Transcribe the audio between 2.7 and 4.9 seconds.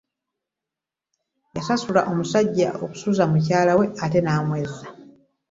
okusuza mukyalawe ate namwezza.